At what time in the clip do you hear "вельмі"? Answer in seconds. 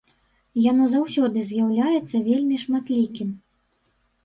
2.31-2.57